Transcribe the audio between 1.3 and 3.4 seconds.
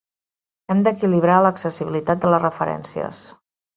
l'accessibilitat de les referències.